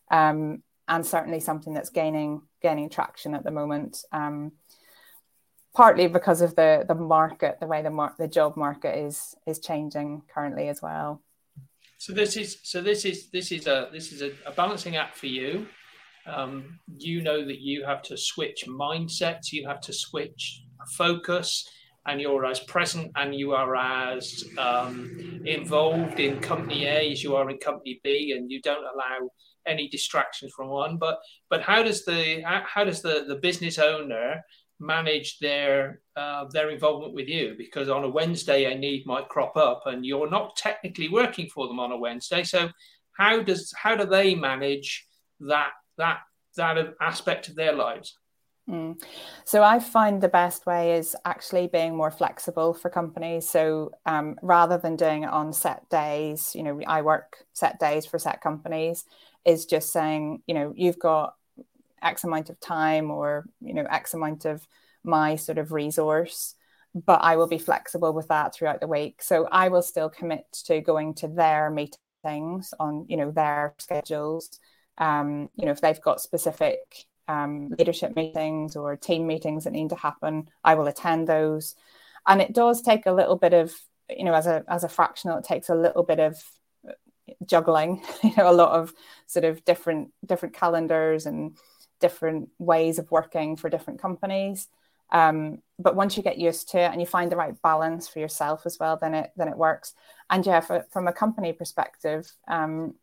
um, 0.09 0.63
and 0.87 1.05
certainly 1.05 1.41
something 1.41 1.73
that's 1.73 1.89
gaining 1.89 2.41
gaining 2.61 2.89
traction 2.89 3.35
at 3.35 3.43
the 3.43 3.51
moment. 3.51 4.03
Um, 4.11 4.53
partly 5.75 6.07
because 6.07 6.41
of 6.41 6.55
the 6.55 6.85
the 6.87 6.95
market, 6.95 7.59
the 7.59 7.67
way 7.67 7.81
the 7.81 7.91
mar- 7.91 8.15
the 8.17 8.27
job 8.27 8.55
market 8.55 8.97
is 8.97 9.35
is 9.45 9.59
changing 9.59 10.23
currently 10.33 10.69
as 10.69 10.81
well. 10.81 11.21
So 11.97 12.13
this 12.13 12.37
is 12.37 12.57
so 12.63 12.81
this 12.81 13.03
is 13.05 13.27
this 13.31 13.51
is 13.51 13.67
a 13.67 13.89
this 13.91 14.13
is 14.13 14.21
a, 14.21 14.31
a 14.45 14.51
balancing 14.51 14.95
act 14.95 15.17
for 15.17 15.27
you 15.27 15.67
um, 16.25 16.79
you 16.97 17.21
know 17.21 17.45
that 17.45 17.59
you 17.59 17.85
have 17.85 18.01
to 18.03 18.17
switch 18.17 18.65
mindsets, 18.67 19.51
you 19.51 19.67
have 19.67 19.81
to 19.81 19.93
switch 19.93 20.63
focus, 20.97 21.67
and 22.05 22.19
you're 22.19 22.45
as 22.45 22.59
present 22.61 23.11
and 23.15 23.33
you 23.33 23.53
are 23.53 23.75
as 23.75 24.43
um, 24.57 25.41
involved 25.45 26.19
in 26.19 26.39
company 26.39 26.85
A 26.85 27.11
as 27.11 27.23
you 27.23 27.35
are 27.35 27.49
in 27.49 27.57
company 27.57 27.99
B, 28.03 28.33
and 28.37 28.51
you 28.51 28.61
don't 28.61 28.83
allow 28.83 29.29
any 29.65 29.87
distractions 29.87 30.51
from 30.55 30.69
one. 30.69 30.97
But 30.97 31.19
but 31.49 31.61
how 31.61 31.83
does 31.83 32.03
the 32.05 32.41
how 32.45 32.83
does 32.83 33.01
the 33.01 33.25
the 33.27 33.35
business 33.35 33.79
owner 33.79 34.41
manage 34.79 35.39
their 35.39 36.01
uh, 36.15 36.45
their 36.51 36.69
involvement 36.69 37.13
with 37.13 37.27
you? 37.27 37.55
Because 37.57 37.89
on 37.89 38.03
a 38.03 38.09
Wednesday 38.09 38.65
a 38.65 38.77
need 38.77 39.05
might 39.05 39.29
crop 39.29 39.55
up, 39.55 39.83
and 39.85 40.05
you're 40.05 40.29
not 40.29 40.55
technically 40.55 41.09
working 41.09 41.47
for 41.49 41.67
them 41.67 41.79
on 41.79 41.91
a 41.91 41.97
Wednesday. 41.97 42.43
So 42.43 42.69
how 43.17 43.41
does 43.41 43.73
how 43.77 43.95
do 43.95 44.05
they 44.05 44.35
manage 44.35 45.05
that 45.39 45.71
that 45.97 46.19
that 46.55 46.95
aspect 47.01 47.47
of 47.49 47.55
their 47.55 47.73
lives. 47.73 48.17
Mm. 48.69 49.01
So 49.43 49.61
I 49.61 49.79
find 49.79 50.21
the 50.21 50.29
best 50.29 50.65
way 50.65 50.97
is 50.97 51.15
actually 51.25 51.67
being 51.67 51.95
more 51.95 52.11
flexible 52.11 52.73
for 52.73 52.89
companies. 52.89 53.49
So 53.49 53.91
um, 54.05 54.37
rather 54.41 54.77
than 54.77 54.95
doing 54.95 55.23
it 55.23 55.29
on 55.29 55.51
set 55.51 55.89
days, 55.89 56.55
you 56.55 56.63
know, 56.63 56.79
I 56.87 57.01
work 57.01 57.45
set 57.51 57.79
days 57.79 58.05
for 58.05 58.17
set 58.19 58.41
companies. 58.41 59.05
Is 59.45 59.65
just 59.65 59.91
saying, 59.91 60.41
you 60.47 60.53
know, 60.53 60.73
you've 60.73 60.99
got 60.99 61.35
X 62.01 62.23
amount 62.23 62.49
of 62.49 62.59
time 62.61 63.11
or 63.11 63.45
you 63.61 63.73
know 63.73 63.85
X 63.89 64.13
amount 64.13 64.45
of 64.45 64.65
my 65.03 65.35
sort 65.35 65.57
of 65.57 65.73
resource, 65.73 66.55
but 66.93 67.21
I 67.21 67.35
will 67.35 67.47
be 67.47 67.57
flexible 67.57 68.13
with 68.13 68.29
that 68.29 68.55
throughout 68.55 68.79
the 68.79 68.87
week. 68.87 69.21
So 69.21 69.49
I 69.51 69.67
will 69.67 69.81
still 69.81 70.09
commit 70.09 70.45
to 70.65 70.79
going 70.79 71.15
to 71.15 71.27
their 71.27 71.69
meetings 71.69 72.73
on 72.79 73.05
you 73.09 73.17
know 73.17 73.31
their 73.31 73.75
schedules 73.79 74.59
um, 74.97 75.49
you 75.55 75.65
know, 75.65 75.71
if 75.71 75.81
they've 75.81 76.01
got 76.01 76.21
specific 76.21 77.05
um, 77.27 77.69
leadership 77.77 78.15
meetings 78.15 78.75
or 78.75 78.95
team 78.95 79.27
meetings 79.27 79.63
that 79.63 79.73
need 79.73 79.89
to 79.89 79.95
happen, 79.95 80.49
I 80.63 80.75
will 80.75 80.87
attend 80.87 81.27
those. 81.27 81.75
And 82.27 82.41
it 82.41 82.53
does 82.53 82.81
take 82.81 83.05
a 83.05 83.13
little 83.13 83.35
bit 83.35 83.53
of, 83.53 83.73
you 84.09 84.23
know, 84.23 84.33
as 84.33 84.47
a 84.47 84.63
as 84.67 84.83
a 84.83 84.89
fractional, 84.89 85.37
it 85.37 85.45
takes 85.45 85.69
a 85.69 85.75
little 85.75 86.03
bit 86.03 86.19
of 86.19 86.41
juggling, 87.45 88.03
you 88.23 88.33
know, 88.37 88.49
a 88.49 88.53
lot 88.53 88.79
of 88.79 88.93
sort 89.27 89.45
of 89.45 89.63
different 89.65 90.11
different 90.25 90.55
calendars 90.55 91.25
and 91.25 91.57
different 91.99 92.49
ways 92.59 92.99
of 92.99 93.11
working 93.11 93.55
for 93.55 93.69
different 93.69 94.01
companies. 94.01 94.67
Um, 95.11 95.61
but 95.77 95.95
once 95.95 96.17
you 96.17 96.23
get 96.23 96.39
used 96.39 96.69
to 96.69 96.79
it 96.79 96.91
and 96.91 96.99
you 96.99 97.05
find 97.05 97.31
the 97.31 97.35
right 97.35 97.59
balance 97.61 98.07
for 98.07 98.19
yourself 98.19 98.65
as 98.65 98.77
well, 98.79 98.97
then 98.99 99.13
it 99.13 99.31
then 99.37 99.47
it 99.47 99.57
works. 99.57 99.93
And 100.29 100.45
yeah, 100.45 100.59
for, 100.59 100.85
from 100.91 101.07
a 101.07 101.13
company 101.13 101.53
perspective, 101.53 102.31
um, 102.47 102.95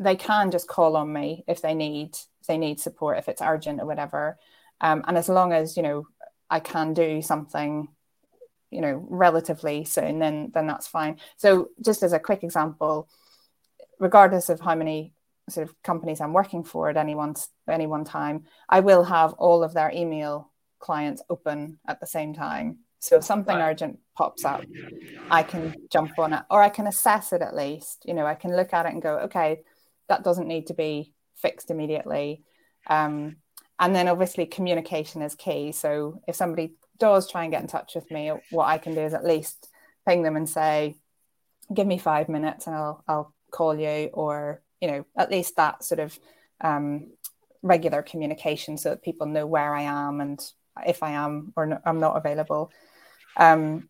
they 0.00 0.16
can 0.16 0.50
just 0.50 0.66
call 0.66 0.96
on 0.96 1.12
me 1.12 1.44
if 1.46 1.60
they 1.60 1.74
need 1.74 2.14
if 2.40 2.46
they 2.48 2.58
need 2.58 2.80
support 2.80 3.18
if 3.18 3.28
it's 3.28 3.42
urgent 3.42 3.80
or 3.80 3.86
whatever. 3.86 4.38
Um, 4.80 5.04
and 5.06 5.16
as 5.16 5.28
long 5.28 5.52
as 5.52 5.76
you 5.76 5.82
know 5.82 6.06
i 6.48 6.58
can 6.58 6.94
do 6.94 7.22
something 7.22 7.86
you 8.70 8.80
know 8.80 9.06
relatively 9.08 9.84
soon 9.84 10.18
then 10.18 10.50
then 10.54 10.66
that's 10.66 10.88
fine. 10.88 11.20
So 11.36 11.68
just 11.84 12.02
as 12.02 12.12
a 12.12 12.18
quick 12.18 12.42
example 12.42 13.08
regardless 13.98 14.48
of 14.48 14.60
how 14.60 14.74
many 14.74 15.12
sort 15.50 15.68
of 15.68 15.82
companies 15.82 16.20
i'm 16.20 16.32
working 16.32 16.64
for 16.64 16.88
at 16.88 16.96
any 16.96 17.14
one 17.14 17.34
any 17.68 17.86
one 17.86 18.04
time 18.04 18.44
i 18.68 18.80
will 18.80 19.02
have 19.02 19.32
all 19.34 19.62
of 19.64 19.74
their 19.74 19.90
email 19.92 20.50
clients 20.78 21.22
open 21.28 21.78
at 21.86 22.00
the 22.00 22.06
same 22.06 22.32
time. 22.32 22.78
So 23.00 23.16
if 23.16 23.24
something 23.24 23.56
right. 23.56 23.70
urgent 23.70 23.98
pops 24.16 24.44
up 24.46 24.62
i 25.30 25.42
can 25.42 25.74
jump 25.90 26.18
on 26.18 26.32
it 26.32 26.42
or 26.50 26.62
i 26.62 26.70
can 26.70 26.86
assess 26.86 27.34
it 27.34 27.42
at 27.42 27.54
least. 27.54 28.04
You 28.06 28.14
know 28.14 28.24
i 28.24 28.34
can 28.34 28.56
look 28.56 28.72
at 28.72 28.86
it 28.86 28.92
and 28.94 29.02
go 29.02 29.18
okay 29.28 29.60
that 30.10 30.24
doesn't 30.24 30.48
need 30.48 30.66
to 30.66 30.74
be 30.74 31.14
fixed 31.36 31.70
immediately. 31.70 32.42
Um, 32.86 33.36
and 33.78 33.94
then 33.94 34.08
obviously 34.08 34.44
communication 34.44 35.22
is 35.22 35.34
key. 35.34 35.72
So 35.72 36.20
if 36.28 36.36
somebody 36.36 36.74
does 36.98 37.30
try 37.30 37.44
and 37.44 37.52
get 37.52 37.62
in 37.62 37.68
touch 37.68 37.94
with 37.94 38.10
me, 38.10 38.30
what 38.50 38.66
I 38.66 38.76
can 38.76 38.94
do 38.94 39.00
is 39.00 39.14
at 39.14 39.24
least 39.24 39.68
ping 40.06 40.22
them 40.22 40.36
and 40.36 40.48
say, 40.48 40.96
give 41.72 41.86
me 41.86 41.96
five 41.98 42.28
minutes 42.28 42.66
and 42.66 42.76
I'll, 42.76 43.02
I'll 43.08 43.34
call 43.50 43.74
you 43.74 44.10
or, 44.12 44.62
you 44.80 44.88
know, 44.88 45.06
at 45.16 45.30
least 45.30 45.56
that 45.56 45.82
sort 45.84 46.00
of 46.00 46.18
um, 46.60 47.12
regular 47.62 48.02
communication 48.02 48.76
so 48.76 48.90
that 48.90 49.02
people 49.02 49.26
know 49.26 49.46
where 49.46 49.74
I 49.74 49.82
am 49.82 50.20
and 50.20 50.38
if 50.86 51.02
I 51.02 51.12
am 51.12 51.52
or 51.56 51.80
I'm 51.86 52.00
not 52.00 52.16
available. 52.16 52.70
Um, 53.36 53.88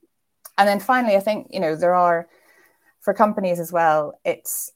and 0.57 0.69
then 0.69 0.79
finally, 0.79 1.17
I 1.17 1.21
think, 1.21 1.49
you 1.50 1.61
know, 1.61 1.75
there 1.75 1.95
are, 1.95 2.29
for 3.00 3.15
companies 3.15 3.59
as 3.59 3.73
well, 3.73 4.21
it's 4.25 4.71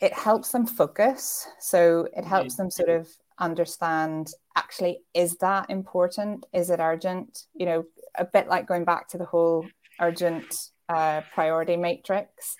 it 0.00 0.12
helps 0.12 0.50
them 0.50 0.66
focus. 0.66 1.46
So 1.58 2.08
it 2.16 2.24
helps 2.24 2.56
them 2.56 2.70
sort 2.70 2.88
of 2.88 3.08
understand 3.38 4.28
actually, 4.56 5.00
is 5.14 5.36
that 5.36 5.70
important? 5.70 6.46
Is 6.52 6.70
it 6.70 6.80
urgent? 6.80 7.44
You 7.54 7.66
know, 7.66 7.84
a 8.14 8.24
bit 8.24 8.48
like 8.48 8.66
going 8.66 8.84
back 8.84 9.08
to 9.08 9.18
the 9.18 9.24
whole 9.24 9.66
urgent 10.00 10.54
uh, 10.88 11.22
priority 11.34 11.76
matrix, 11.76 12.56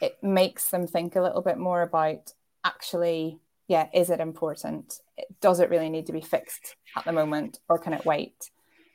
it 0.00 0.16
makes 0.22 0.70
them 0.70 0.86
think 0.86 1.16
a 1.16 1.22
little 1.22 1.42
bit 1.42 1.58
more 1.58 1.82
about 1.82 2.32
actually, 2.64 3.38
yeah, 3.68 3.88
is 3.92 4.10
it 4.10 4.20
important? 4.20 5.00
does 5.40 5.60
it 5.60 5.70
really 5.70 5.88
need 5.88 6.06
to 6.06 6.12
be 6.12 6.20
fixed 6.20 6.76
at 6.96 7.04
the 7.04 7.12
moment 7.12 7.58
or 7.68 7.78
can 7.78 7.92
it 7.92 8.04
wait? 8.04 8.50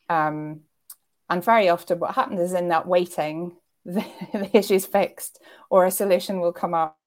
Um, 0.10 0.62
and 1.30 1.44
very 1.44 1.70
often, 1.70 2.00
what 2.00 2.16
happens 2.16 2.40
is 2.40 2.54
in 2.54 2.70
that 2.70 2.88
waiting, 2.88 3.56
the, 3.86 4.06
the 4.34 4.58
issue's 4.58 4.86
fixed 4.86 5.40
or 5.70 5.86
a 5.86 5.92
solution 5.92 6.40
will 6.40 6.54
come 6.54 6.74
up. 6.74 6.99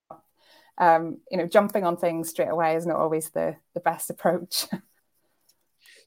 Um, 0.79 1.19
you 1.31 1.39
know, 1.39 1.47
jumping 1.47 1.85
on 1.85 1.97
things 1.97 2.31
straight 2.31 2.49
away 2.49 2.77
is 2.77 2.87
not 2.87 2.97
always 2.97 3.31
the, 3.31 3.57
the 3.75 3.81
best 3.81 4.11
approach. 4.11 4.67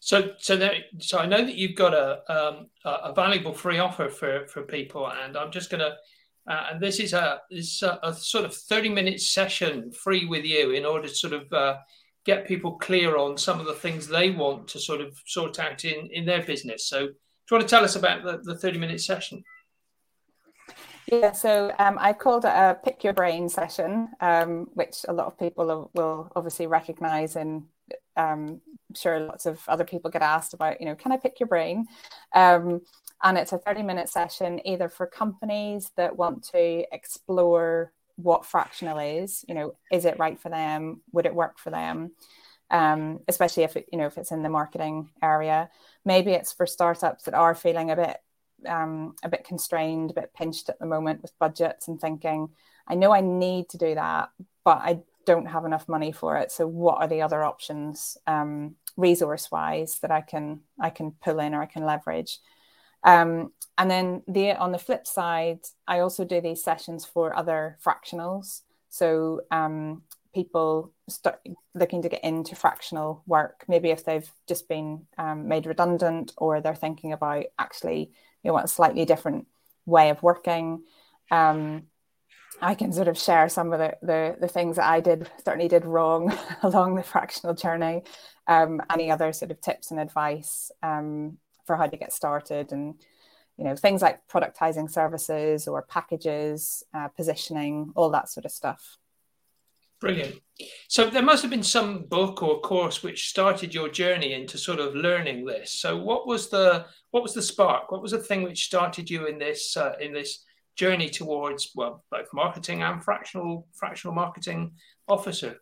So, 0.05 0.33
so 0.37 0.55
there, 0.55 0.75
so 0.99 1.17
I 1.17 1.25
know 1.25 1.43
that 1.43 1.55
you've 1.55 1.75
got 1.75 1.95
a 1.95 2.21
um, 2.31 2.67
a 2.85 3.11
valuable 3.11 3.55
free 3.55 3.79
offer 3.79 4.07
for 4.07 4.45
for 4.45 4.61
people, 4.61 5.09
and 5.09 5.35
I'm 5.35 5.51
just 5.51 5.71
going 5.71 5.79
to, 5.79 5.95
uh, 6.47 6.67
and 6.71 6.79
this 6.79 6.99
is 6.99 7.13
a 7.13 7.41
this 7.49 7.81
a, 7.81 7.99
a, 8.03 8.13
sort 8.13 8.45
of 8.45 8.53
30 8.53 8.89
minute 8.89 9.19
session 9.19 9.91
free 9.91 10.25
with 10.25 10.45
you 10.45 10.73
in 10.73 10.85
order 10.85 11.07
to 11.07 11.15
sort 11.15 11.33
of 11.33 11.51
uh, 11.51 11.77
get 12.23 12.47
people 12.47 12.73
clear 12.73 13.17
on 13.17 13.35
some 13.35 13.59
of 13.59 13.65
the 13.65 13.73
things 13.73 14.07
they 14.07 14.29
want 14.29 14.67
to 14.67 14.79
sort 14.79 15.01
of 15.01 15.19
sort 15.25 15.57
out 15.57 15.83
in 15.85 16.07
in 16.11 16.23
their 16.23 16.43
business. 16.43 16.87
So, 16.87 16.99
do 16.99 17.05
you 17.07 17.57
want 17.57 17.67
to 17.67 17.75
tell 17.75 17.83
us 17.83 17.95
about 17.95 18.23
the, 18.23 18.39
the 18.43 18.59
30 18.59 18.77
minute 18.77 19.01
session? 19.01 19.43
Yeah, 21.11 21.31
so 21.33 21.71
um, 21.77 21.97
I 21.99 22.13
called 22.13 22.45
it 22.45 22.49
a 22.49 22.77
pick 22.83 23.03
your 23.03 23.13
brain 23.13 23.47
session, 23.49 24.09
um, 24.21 24.67
which 24.73 25.05
a 25.07 25.13
lot 25.13 25.27
of 25.27 25.37
people 25.37 25.89
will 25.93 26.31
obviously 26.35 26.65
recognize 26.67 27.35
and 27.35 27.65
um, 28.17 28.61
I'm 28.89 28.95
sure 28.95 29.19
lots 29.19 29.45
of 29.45 29.61
other 29.67 29.83
people 29.83 30.09
get 30.09 30.23
asked 30.23 30.53
about, 30.53 30.79
you 30.79 30.87
know, 30.87 30.95
can 30.95 31.11
I 31.11 31.17
pick 31.17 31.39
your 31.39 31.47
brain? 31.47 31.85
Um, 32.33 32.81
and 33.23 33.37
it's 33.37 33.53
a 33.53 33.57
30 33.59 33.83
minute 33.83 34.09
session 34.09 34.65
either 34.65 34.89
for 34.89 35.05
companies 35.05 35.91
that 35.95 36.17
want 36.17 36.43
to 36.51 36.85
explore 36.91 37.91
what 38.15 38.45
fractional 38.45 38.97
is, 38.97 39.45
you 39.47 39.53
know, 39.53 39.75
is 39.91 40.05
it 40.05 40.17
right 40.17 40.39
for 40.39 40.49
them? 40.49 41.01
Would 41.11 41.25
it 41.27 41.35
work 41.35 41.59
for 41.59 41.69
them? 41.69 42.11
Um, 42.71 43.19
especially 43.27 43.63
if 43.63 43.75
it, 43.77 43.85
you 43.91 43.97
know, 43.99 44.07
if 44.07 44.17
it's 44.17 44.31
in 44.31 44.41
the 44.41 44.49
marketing 44.49 45.09
area. 45.21 45.69
Maybe 46.03 46.31
it's 46.31 46.51
for 46.51 46.65
startups 46.65 47.25
that 47.25 47.35
are 47.35 47.53
feeling 47.53 47.91
a 47.91 47.95
bit 47.95 48.17
um, 48.67 49.15
a 49.23 49.29
bit 49.29 49.43
constrained, 49.43 50.11
a 50.11 50.13
bit 50.13 50.33
pinched 50.33 50.69
at 50.69 50.79
the 50.79 50.85
moment 50.85 51.21
with 51.21 51.37
budgets 51.39 51.87
and 51.87 51.99
thinking, 51.99 52.49
I 52.87 52.95
know 52.95 53.11
I 53.11 53.21
need 53.21 53.69
to 53.69 53.77
do 53.77 53.95
that, 53.95 54.29
but 54.63 54.77
I 54.77 54.99
don't 55.25 55.47
have 55.47 55.65
enough 55.65 55.89
money 55.89 56.11
for 56.11 56.37
it. 56.37 56.51
So 56.51 56.67
what 56.67 56.97
are 56.99 57.07
the 57.07 57.21
other 57.21 57.43
options, 57.43 58.17
um, 58.27 58.75
resource 58.95 59.51
wise, 59.51 59.99
that 59.99 60.11
I 60.11 60.21
can 60.21 60.61
I 60.79 60.89
can 60.89 61.11
pull 61.11 61.39
in 61.39 61.53
or 61.53 61.61
I 61.61 61.65
can 61.65 61.85
leverage? 61.85 62.39
Um, 63.03 63.51
and 63.77 63.89
then 63.89 64.23
the 64.27 64.53
on 64.53 64.71
the 64.71 64.77
flip 64.77 65.07
side, 65.07 65.59
I 65.87 65.99
also 65.99 66.25
do 66.25 66.41
these 66.41 66.63
sessions 66.63 67.05
for 67.05 67.35
other 67.35 67.77
fractionals. 67.83 68.61
So 68.89 69.41
um, 69.51 70.03
people 70.33 70.91
start 71.07 71.39
looking 71.73 72.01
to 72.01 72.09
get 72.09 72.23
into 72.23 72.55
fractional 72.55 73.23
work, 73.25 73.63
maybe 73.67 73.89
if 73.89 74.03
they've 74.03 74.29
just 74.47 74.67
been 74.67 75.07
um, 75.17 75.47
made 75.47 75.65
redundant 75.65 76.33
or 76.37 76.61
they're 76.61 76.75
thinking 76.75 77.13
about 77.13 77.45
actually 77.57 78.11
you 78.45 78.53
want 78.53 78.65
a 78.65 78.69
slightly 78.69 79.03
different 79.05 79.47
way 79.85 80.09
of 80.09 80.21
working. 80.21 80.83
Um, 81.31 81.87
I 82.61 82.75
can 82.75 82.93
sort 82.93 83.07
of 83.07 83.17
share 83.17 83.49
some 83.49 83.73
of 83.73 83.79
the, 83.79 83.97
the, 84.01 84.37
the 84.39 84.47
things 84.47 84.77
that 84.77 84.85
I 84.85 85.01
did 85.01 85.29
certainly 85.43 85.67
did 85.67 85.83
wrong 85.83 86.33
along 86.63 86.95
the 86.95 87.03
fractional 87.03 87.53
journey. 87.55 88.03
Um, 88.47 88.81
any 88.93 89.11
other 89.11 89.33
sort 89.33 89.51
of 89.51 89.59
tips 89.59 89.91
and 89.91 89.99
advice 89.99 90.71
um, 90.83 91.37
for 91.65 91.75
how 91.75 91.87
to 91.87 91.97
get 91.97 92.13
started, 92.13 92.71
and 92.71 92.93
you 93.57 93.63
know 93.63 93.75
things 93.75 94.03
like 94.03 94.27
productizing 94.27 94.89
services 94.89 95.67
or 95.67 95.81
packages, 95.81 96.83
uh, 96.93 97.07
positioning, 97.07 97.91
all 97.95 98.11
that 98.11 98.29
sort 98.29 98.45
of 98.45 98.51
stuff. 98.51 98.97
Brilliant. 100.05 100.35
So 100.87 101.09
there 101.09 101.23
must 101.23 101.41
have 101.41 101.49
been 101.49 101.63
some 101.63 102.03
book 102.03 102.43
or 102.43 102.61
course 102.61 103.01
which 103.01 103.27
started 103.27 103.73
your 103.73 103.89
journey 103.89 104.33
into 104.33 104.55
sort 104.55 104.79
of 104.79 104.93
learning 104.93 105.45
this. 105.45 105.79
So 105.79 105.97
what 105.97 106.27
was 106.27 106.47
the 106.51 106.85
what 107.09 107.23
was 107.23 107.33
the 107.33 107.41
spark? 107.41 107.91
What 107.91 108.03
was 108.03 108.11
the 108.11 108.19
thing 108.19 108.43
which 108.43 108.65
started 108.65 109.09
you 109.09 109.25
in 109.25 109.39
this 109.39 109.75
uh, 109.75 109.93
in 109.99 110.13
this 110.13 110.45
journey 110.75 111.09
towards 111.09 111.71
well 111.73 112.03
both 112.11 112.27
marketing 112.35 112.83
and 112.83 113.03
fractional 113.03 113.67
fractional 113.73 114.13
marketing 114.13 114.73
officer? 115.07 115.57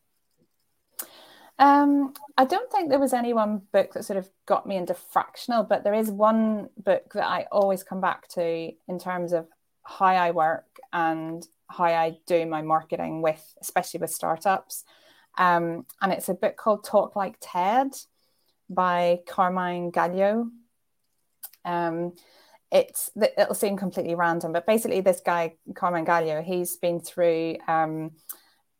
Um, 1.58 2.14
I 2.38 2.44
don't 2.44 2.70
think 2.70 2.90
there 2.90 3.00
was 3.00 3.14
any 3.14 3.32
one 3.32 3.62
book 3.72 3.94
that 3.94 4.04
sort 4.04 4.20
of 4.20 4.30
got 4.46 4.68
me 4.68 4.76
into 4.76 4.94
fractional, 4.94 5.64
but 5.64 5.86
there 5.86 5.94
is 5.94 6.12
one 6.12 6.68
book 6.76 7.14
that 7.14 7.30
I 7.30 7.46
always 7.50 7.82
come 7.82 8.02
back 8.02 8.28
to 8.32 8.74
in 8.90 9.00
terms 9.00 9.32
of 9.32 9.48
how 9.84 10.08
I 10.08 10.32
work 10.32 10.68
and 10.92 11.48
how 11.75 11.86
I 11.86 12.18
do 12.27 12.46
my 12.46 12.62
marketing 12.62 13.22
with, 13.22 13.44
especially 13.62 14.00
with 14.00 14.12
startups. 14.12 14.84
Um, 15.38 15.86
and 16.01 16.13
it's 16.13 16.30
a 16.30 16.34
book 16.34 16.56
called 16.58 16.84
Talk 16.84 17.15
Like 17.15 17.36
TED 17.42 17.92
by 18.70 19.20
Carmine 19.27 19.89
Gallo. 19.92 20.50
Um, 21.65 22.13
it's 22.72 23.12
it'll 23.38 23.56
seem 23.56 23.77
completely 23.77 24.15
random, 24.15 24.51
but 24.51 24.65
basically, 24.65 25.01
this 25.01 25.22
guy 25.24 25.53
Carmine 25.75 26.06
Gallo, 26.06 26.42
he's 26.42 26.75
been 26.75 27.00
through 27.00 27.58
um, 27.68 28.12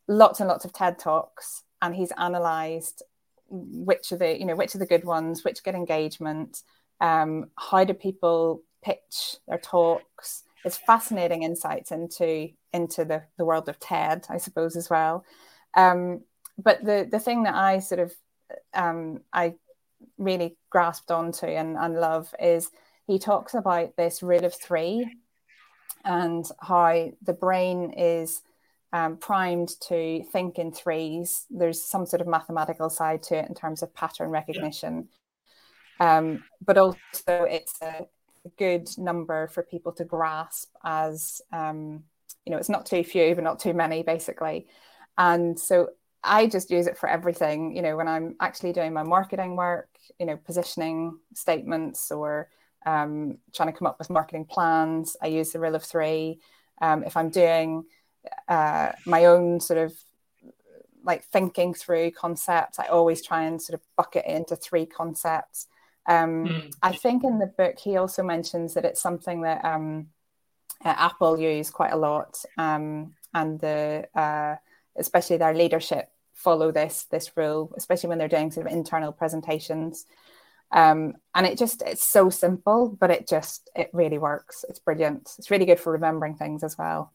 lots 0.08 0.40
and 0.40 0.50
lots 0.50 0.66
of 0.66 0.74
TED 0.74 0.98
talks, 1.00 1.64
and 1.82 1.96
he's 1.96 2.12
analysed 2.18 3.04
which 3.50 4.12
are 4.12 4.18
the 4.18 4.38
you 4.38 4.46
know 4.46 4.56
which 4.56 4.74
are 4.74 4.80
the 4.80 4.86
good 4.86 5.04
ones, 5.04 5.44
which 5.44 5.64
get 5.64 5.76
engagement, 5.76 6.62
um, 7.00 7.52
how 7.56 7.84
do 7.84 7.94
people 7.94 8.64
pitch 8.84 9.38
their 9.48 9.60
talks. 9.60 10.44
It's 10.66 10.78
fascinating 10.78 11.44
insights 11.44 11.92
into 11.92 12.50
into 12.72 13.06
the, 13.06 13.24
the 13.38 13.46
world 13.46 13.70
of 13.70 13.80
TED, 13.80 14.26
I 14.30 14.38
suppose, 14.38 14.76
as 14.76 14.90
well. 14.90 15.26
Um, 15.76 16.22
but 16.58 16.84
the 16.84 17.08
the 17.10 17.20
thing 17.20 17.44
that 17.44 17.56
I 17.56 17.80
sort 17.80 18.00
of 18.00 18.14
um, 18.74 19.22
I 19.32 19.56
really 20.18 20.58
grasped 20.70 21.12
onto 21.12 21.46
and, 21.46 21.78
and 21.78 21.96
love 21.96 22.34
is 22.40 22.70
he 23.08 23.20
talks 23.20 23.54
about 23.54 23.96
this 23.96 24.24
rule 24.24 24.46
of 24.46 24.54
three 24.54 25.18
and 26.06 26.46
how 26.62 27.12
the 27.22 27.34
brain 27.34 27.94
is 27.98 28.42
um, 28.92 29.18
primed 29.18 29.70
to 29.82 30.24
think 30.32 30.60
in 30.60 30.72
threes. 30.72 31.46
There's 31.50 31.84
some 31.84 32.06
sort 32.06 32.22
of 32.22 32.28
mathematical 32.28 32.90
side 32.90 33.24
to 33.24 33.38
it 33.38 33.50
in 33.50 33.56
terms 33.56 33.82
of 33.82 33.94
pattern 33.94 34.30
recognition. 34.30 35.10
Yeah. 36.00 36.18
Um, 36.18 36.44
but 36.64 36.78
also, 36.78 36.98
it's 37.28 37.82
a 37.82 38.06
good 38.58 38.90
number 38.98 39.48
for 39.48 39.64
people 39.64 39.92
to 39.94 40.06
grasp 40.06 40.70
as, 40.84 41.42
um, 41.52 42.04
you 42.46 42.52
know, 42.52 42.58
it's 42.58 42.70
not 42.70 42.86
too 42.86 43.04
few, 43.04 43.36
but 43.36 43.44
not 43.44 43.60
too 43.60 43.74
many, 43.74 44.04
basically. 44.04 44.68
And 45.18 45.60
so 45.60 45.90
I 46.24 46.48
just 46.48 46.72
use 46.72 46.88
it 46.88 46.98
for 46.98 47.10
everything, 47.10 47.76
you 47.76 47.82
know, 47.82 47.98
when 47.98 48.08
I'm 48.08 48.36
actually 48.40 48.74
doing 48.74 48.94
my 48.94 49.04
marketing 49.04 49.56
work, 49.56 49.90
you 50.20 50.26
know, 50.26 50.38
positioning 50.38 51.20
statements 51.34 52.12
or 52.12 52.50
um, 52.86 53.38
trying 53.54 53.72
to 53.72 53.78
come 53.78 53.88
up 53.88 54.00
with 54.00 54.10
marketing 54.10 54.46
plans. 54.46 55.16
I 55.22 55.28
use 55.28 55.52
the 55.52 55.60
rule 55.60 55.76
of 55.76 55.84
three. 55.84 56.40
Um, 56.82 57.04
if 57.04 57.16
I'm 57.18 57.30
doing 57.30 57.86
uh, 58.48 58.94
my 59.06 59.26
own 59.26 59.60
sort 59.60 59.80
of 59.80 59.94
like 61.04 61.26
thinking 61.26 61.74
through 61.74 62.12
concepts, 62.12 62.80
I 62.80 62.86
always 62.88 63.22
try 63.22 63.44
and 63.44 63.62
sort 63.62 63.80
of 63.80 63.86
bucket 63.98 64.26
it 64.26 64.32
into 64.32 64.56
three 64.56 64.86
concepts. 64.86 65.68
Um, 66.06 66.46
mm. 66.46 66.74
I 66.82 66.92
think 66.94 67.24
in 67.24 67.40
the 67.40 67.48
book 67.48 67.80
he 67.80 67.98
also 67.98 68.24
mentions 68.24 68.74
that 68.74 68.86
it's 68.86 69.02
something 69.02 69.42
that 69.42 69.64
um, 69.64 70.08
uh, 70.84 70.96
Apple 70.98 71.40
use 71.40 71.70
quite 71.70 71.94
a 71.94 71.98
lot, 71.98 72.38
um, 72.58 73.14
and 73.34 73.60
the 73.60 74.08
uh, 74.16 74.56
especially 74.98 75.38
their 75.38 75.54
leadership 75.54 76.10
follow 76.34 76.72
this 76.72 77.06
this 77.06 77.36
rule, 77.38 77.74
especially 77.78 78.10
when 78.10 78.18
they're 78.18 78.28
doing 78.28 78.52
sort 78.52 78.68
of 78.68 78.74
internal 78.74 79.12
presentations. 79.12 80.06
Um, 80.72 81.14
and 81.36 81.46
it 81.46 81.58
just 81.58 81.84
it's 81.84 82.06
so 82.06 82.30
simple, 82.30 82.90
but 82.90 83.12
it 83.12 83.28
just 83.28 83.70
it 83.76 83.90
really 83.94 84.18
works. 84.18 84.66
It's 84.68 84.80
brilliant. 84.80 85.32
It's 85.38 85.52
really 85.52 85.66
good 85.66 85.80
for 85.80 85.94
remembering 85.94 86.36
things 86.36 86.64
as 86.64 86.78
well. 86.78 87.14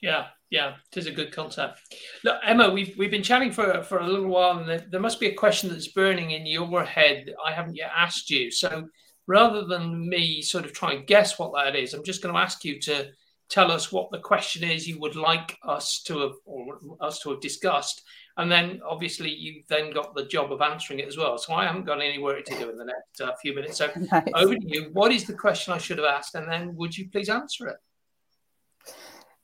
Yeah, 0.00 0.26
yeah, 0.50 0.74
it 0.90 0.98
is 0.98 1.06
a 1.06 1.12
good 1.12 1.32
concept. 1.32 1.80
Look, 2.24 2.38
Emma, 2.44 2.70
we've 2.70 2.94
we've 2.96 3.10
been 3.10 3.22
chatting 3.22 3.52
for 3.52 3.82
for 3.82 3.98
a 3.98 4.06
little 4.06 4.28
while, 4.28 4.58
and 4.58 4.68
there, 4.68 4.86
there 4.90 5.00
must 5.00 5.20
be 5.20 5.26
a 5.26 5.34
question 5.34 5.70
that's 5.70 5.88
burning 5.88 6.30
in 6.30 6.46
your 6.46 6.84
head. 6.84 7.24
That 7.26 7.34
I 7.44 7.52
haven't 7.52 7.76
yet 7.76 7.90
asked 7.96 8.30
you. 8.30 8.50
So 8.50 8.88
rather 9.26 9.64
than 9.64 10.08
me 10.08 10.40
sort 10.42 10.64
of 10.64 10.72
try 10.72 10.92
and 10.92 11.06
guess 11.06 11.38
what 11.38 11.52
that 11.54 11.76
is, 11.76 11.94
I'm 11.94 12.04
just 12.04 12.22
going 12.22 12.34
to 12.34 12.40
ask 12.40 12.64
you 12.64 12.80
to 12.80 13.08
tell 13.50 13.70
us 13.70 13.90
what 13.90 14.10
the 14.10 14.18
question 14.18 14.62
is 14.62 14.86
you 14.86 14.98
would 15.00 15.16
like 15.16 15.56
us 15.62 16.02
to 16.02 16.18
have 16.20 16.32
or 16.44 16.78
us 17.00 17.20
to 17.20 17.30
have 17.30 17.40
discussed 17.40 18.02
and 18.38 18.50
then 18.50 18.80
obviously 18.88 19.30
you 19.30 19.62
then 19.68 19.92
got 19.92 20.14
the 20.14 20.24
job 20.24 20.52
of 20.52 20.62
answering 20.62 21.00
it 21.00 21.08
as 21.08 21.16
well. 21.16 21.36
So 21.38 21.52
I 21.52 21.66
haven't 21.66 21.84
got 21.84 22.00
any 22.00 22.18
work 22.18 22.44
to 22.44 22.56
do 22.56 22.70
in 22.70 22.78
the 22.78 22.84
next 22.84 23.20
uh, 23.20 23.34
few 23.42 23.52
minutes. 23.54 23.78
So 23.78 23.90
nice. 24.12 24.22
over 24.34 24.54
to 24.54 24.60
you. 24.64 24.90
What 24.92 25.12
is 25.12 25.24
the 25.24 25.34
question 25.34 25.74
I 25.74 25.78
should 25.78 25.98
have 25.98 26.06
asked, 26.06 26.36
and 26.36 26.50
then 26.50 26.74
would 26.76 26.96
you 26.96 27.10
please 27.10 27.28
answer 27.28 27.66
it? 27.66 27.76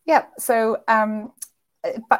Yeah. 0.06 0.24
So 0.38 0.78
um, 0.88 1.32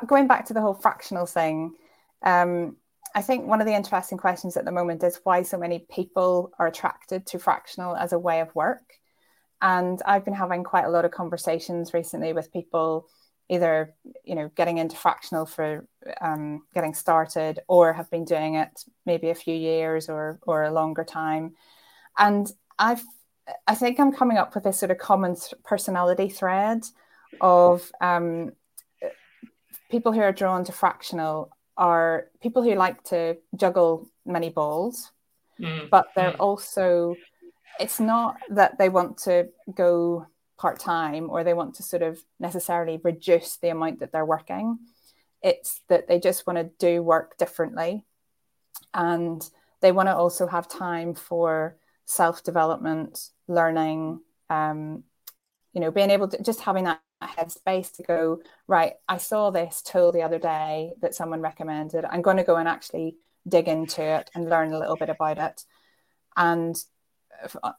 going 0.07 0.27
back 0.27 0.47
to 0.47 0.55
the 0.55 0.61
whole 0.61 0.75
fractional 0.75 1.27
thing, 1.27 1.75
um, 2.23 2.77
I 3.15 3.23
think 3.23 3.47
one 3.47 3.61
of 3.61 3.67
the 3.67 3.75
interesting 3.75 4.19
questions 4.19 4.57
at 4.57 4.65
the 4.65 4.73
moment 4.73 5.03
is 5.05 5.21
why 5.23 5.43
so 5.43 5.59
many 5.59 5.87
people 5.91 6.53
are 6.59 6.67
attracted 6.67 7.27
to 7.27 7.39
fractional 7.39 7.95
as 7.95 8.13
a 8.13 8.19
way 8.19 8.41
of 8.41 8.55
work. 8.55 8.95
And 9.63 10.01
I've 10.05 10.25
been 10.25 10.35
having 10.35 10.65
quite 10.65 10.85
a 10.85 10.91
lot 10.91 11.05
of 11.05 11.11
conversations 11.11 11.95
recently 11.95 12.33
with 12.33 12.53
people 12.53 13.09
either 13.49 13.95
you 14.25 14.35
know 14.35 14.51
getting 14.55 14.79
into 14.79 14.97
fractional 14.97 15.47
for 15.47 15.87
um, 16.21 16.63
getting 16.75 16.95
started 16.95 17.61
or 17.69 17.93
have 17.93 18.11
been 18.11 18.25
doing 18.25 18.55
it 18.55 18.85
maybe 19.05 19.31
a 19.31 19.35
few 19.35 19.55
years 19.55 20.09
or 20.09 20.39
or 20.43 20.65
a 20.65 20.73
longer 20.73 21.05
time 21.05 21.55
and 22.19 22.53
i've 22.79 23.03
i 23.67 23.75
think 23.75 24.01
i'm 24.01 24.13
coming 24.13 24.39
up 24.39 24.55
with 24.55 24.65
this 24.65 24.79
sort 24.79 24.91
of 24.91 24.99
common 24.99 25.37
personality 25.63 26.29
thread 26.29 26.83
of 27.41 27.91
um, 28.01 28.53
people 29.91 30.13
who 30.13 30.21
are 30.21 30.33
drawn 30.33 30.65
to 30.65 30.73
fractional 30.73 31.51
are 31.77 32.27
people 32.41 32.63
who 32.63 32.75
like 32.75 33.03
to 33.05 33.37
juggle 33.57 34.09
many 34.25 34.49
balls 34.49 35.11
mm. 35.61 35.91
but 35.91 36.07
they're 36.15 36.33
mm. 36.33 36.41
also 36.41 37.17
it's 37.81 37.99
not 37.99 38.37
that 38.51 38.79
they 38.79 38.89
want 38.89 39.19
to 39.19 39.49
go 39.75 40.27
part 40.57 40.79
time 40.79 41.29
or 41.31 41.43
they 41.43 41.55
want 41.55 41.75
to 41.77 41.83
sort 41.83 42.03
of 42.03 42.23
necessarily 42.39 43.01
reduce 43.03 43.57
the 43.57 43.69
amount 43.69 44.01
that 44.01 44.13
they're 44.13 44.25
working. 44.25 44.79
It's 45.43 45.83
that 45.89 46.09
they 46.09 46.19
just 46.19 46.47
want 46.47 46.59
to 46.59 46.71
do 46.79 47.03
work 47.03 47.37
differently. 47.37 48.05
And 48.93 49.47
they 49.81 49.93
want 49.93 50.09
to 50.09 50.17
also 50.17 50.47
have 50.47 50.69
time 50.69 51.15
for 51.15 51.77
self 52.07 52.43
development, 52.43 53.31
learning, 53.49 54.21
um, 54.49 55.05
you 55.73 55.81
know, 55.81 55.91
being 55.91 56.11
able 56.11 56.29
to 56.29 56.43
just 56.43 56.61
having 56.61 56.85
that 56.85 57.01
headspace 57.27 57.95
to 57.97 58.03
go, 58.03 58.41
right, 58.67 58.95
I 59.09 59.19
saw 59.19 59.51
this 59.51 59.83
tool 59.83 60.13
the 60.13 60.23
other 60.23 60.39
day 60.39 60.93
that 61.01 61.15
someone 61.15 61.41
recommended. 61.41 62.05
I'm 62.05 62.23
going 62.23 62.37
to 62.37 62.45
go 62.45 62.57
and 62.57 62.69
actually 62.69 63.17
dig 63.47 63.69
into 63.69 64.03
it 64.03 64.31
and 64.35 64.49
learn 64.49 64.73
a 64.73 64.79
little 64.79 64.97
bit 64.97 65.11
about 65.11 65.39
it. 65.39 65.65
And 66.37 66.77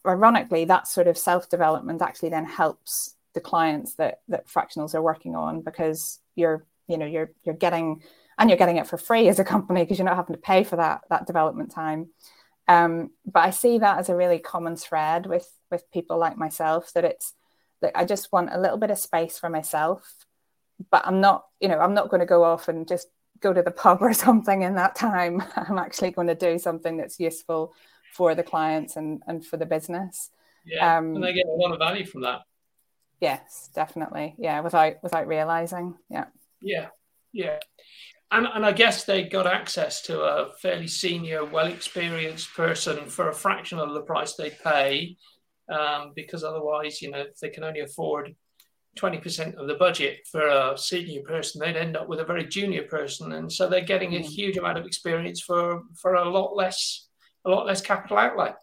ironically, 0.06 0.66
that 0.66 0.88
sort 0.88 1.08
of 1.08 1.18
self 1.18 1.50
development 1.50 2.02
actually 2.02 2.30
then 2.30 2.46
helps 2.46 3.16
the 3.34 3.42
clients 3.42 3.96
that 3.96 4.22
that 4.30 4.48
fractionals 4.48 4.96
are 4.96 5.02
working 5.02 5.36
on 5.36 5.62
because 5.62 6.20
you're 6.36 6.66
you 6.88 6.98
know 6.98 7.06
you're 7.06 7.32
you're 7.44 7.56
getting 7.56 8.02
and 8.38 8.50
you're 8.50 8.58
getting 8.58 8.78
it 8.78 8.88
for 8.88 8.98
free 8.98 9.28
as 9.28 9.40
a 9.40 9.44
company 9.44 9.84
because 9.84 9.98
you're 9.98 10.06
not 10.06 10.16
having 10.16 10.36
to 10.36 10.42
pay 10.42 10.64
for 10.64 10.78
that 10.78 11.02
that 11.10 11.28
development 11.28 11.72
time. 11.72 12.10
Um, 12.68 13.12
but 13.25 13.44
I 13.44 13.52
see 13.52 13.78
that 13.78 14.00
as 14.00 14.10
a 14.10 14.16
really 14.16 14.40
common 14.40 14.75
thread 14.75 15.25
with 15.25 15.48
with 15.70 15.90
people 15.92 16.18
like 16.18 16.38
myself 16.38 16.92
that 16.94 17.06
it's 17.06 17.34
that 17.86 17.98
I 17.98 18.04
just 18.06 18.32
want 18.32 18.50
a 18.51 18.60
little 18.60 18.77
bit 18.77 18.89
of 18.89 18.98
space 18.98 19.38
for 19.38 19.50
myself, 19.50 20.25
but 20.89 21.06
I'm 21.06 21.22
not 21.22 21.46
you 21.60 21.68
know 21.68 21.80
I'm 21.80 21.94
not 21.94 22.10
going 22.10 22.20
to 22.20 22.25
go 22.25 22.44
off 22.44 22.68
and 22.68 22.88
just 22.88 23.08
go 23.39 23.54
to 23.54 23.62
the 23.62 23.72
pub 23.84 24.00
or 24.01 24.13
something 24.13 24.63
in 24.63 24.75
that 24.75 24.96
time. 24.96 25.44
I'm 25.56 25.77
actually 25.77 26.12
going 26.12 26.27
to 26.27 26.36
do 26.36 26.58
something 26.58 26.98
that's 26.98 27.20
useful 27.20 27.74
for 28.13 28.34
the 28.34 28.44
clients 28.44 28.96
and, 28.96 29.22
and 29.27 29.46
for 29.46 29.58
the 29.58 29.65
business. 29.65 30.32
Yeah, 30.65 30.98
um, 30.98 31.15
and 31.15 31.24
they 31.24 31.34
get 31.34 31.46
a 31.46 31.51
lot 31.51 31.72
of 31.72 31.80
value 31.80 32.06
from 32.06 32.22
that. 32.22 32.42
Yes, 33.22 33.70
definitely. 33.74 34.36
Yeah, 34.38 34.62
without 34.62 34.96
without 35.04 35.27
realizing. 35.27 35.96
Yeah. 36.10 36.25
Yeah, 36.62 36.88
yeah. 37.32 37.60
And, 38.32 38.48
and 38.48 38.65
I 38.65 38.72
guess 38.72 39.04
they 39.04 39.24
got 39.24 39.46
access 39.46 40.01
to 40.04 40.22
a 40.22 40.51
fairly 40.62 40.88
senior, 40.88 41.46
well 41.46 41.68
experienced 41.68 42.54
person 42.56 43.06
for 43.06 43.30
a 43.30 43.34
fraction 43.34 43.77
of 43.77 43.94
the 43.94 44.01
price 44.01 44.34
they 44.34 44.50
pay, 44.50 45.15
um, 45.70 46.14
because 46.16 46.44
otherwise, 46.44 47.02
you 47.02 47.12
know, 47.12 47.20
if 47.20 47.40
they 47.40 47.50
can 47.50 47.64
only 47.64 47.82
afford 47.82 48.36
20% 48.98 49.56
of 49.56 49.68
the 49.68 49.76
budget 49.76 50.20
for 50.32 50.48
a 50.48 50.78
senior 50.78 51.22
person, 51.22 51.60
they'd 51.60 51.76
end 51.76 51.98
up 51.98 52.08
with 52.08 52.20
a 52.20 52.26
very 52.26 52.46
junior 52.46 52.84
person. 52.84 53.34
And 53.34 53.52
so 53.52 53.68
they're 53.68 53.82
getting 53.82 54.16
a 54.16 54.20
mm. 54.20 54.26
huge 54.26 54.58
amount 54.58 54.78
of 54.78 54.86
experience 54.86 55.42
for, 55.42 55.82
for 55.96 56.16
a 56.16 56.30
lot 56.30 56.56
less 56.56 57.08
a 57.46 57.50
lot 57.50 57.66
less 57.66 57.82
capital 57.82 58.18
outlay. 58.18 58.54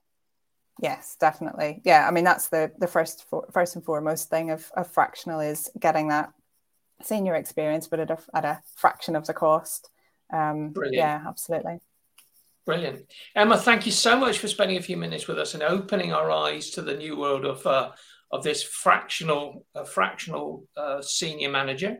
Yes, 0.80 1.16
definitely. 1.20 1.80
Yeah, 1.84 2.06
I 2.06 2.10
mean 2.10 2.24
that's 2.24 2.48
the 2.48 2.72
the 2.78 2.86
first 2.86 3.24
first 3.52 3.76
and 3.76 3.84
foremost 3.84 4.30
thing 4.30 4.50
of, 4.50 4.70
of 4.76 4.90
fractional 4.90 5.40
is 5.40 5.70
getting 5.78 6.08
that 6.08 6.32
senior 7.02 7.34
experience, 7.34 7.86
but 7.86 8.00
at 8.00 8.10
a 8.10 8.18
at 8.34 8.44
a 8.44 8.60
fraction 8.76 9.14
of 9.14 9.26
the 9.26 9.34
cost. 9.34 9.90
Um, 10.32 10.70
Brilliant. 10.70 10.96
Yeah, 10.96 11.22
absolutely. 11.26 11.78
Brilliant, 12.64 13.12
Emma. 13.34 13.56
Thank 13.56 13.86
you 13.86 13.92
so 13.92 14.16
much 14.16 14.38
for 14.38 14.46
spending 14.46 14.76
a 14.76 14.82
few 14.82 14.96
minutes 14.96 15.26
with 15.26 15.38
us 15.38 15.54
and 15.54 15.64
opening 15.64 16.12
our 16.12 16.30
eyes 16.30 16.70
to 16.70 16.82
the 16.82 16.96
new 16.96 17.16
world 17.16 17.44
of 17.44 17.66
uh, 17.66 17.90
of 18.30 18.44
this 18.44 18.62
fractional 18.62 19.66
uh, 19.74 19.84
fractional 19.84 20.64
uh, 20.76 21.02
senior 21.02 21.50
manager. 21.50 21.98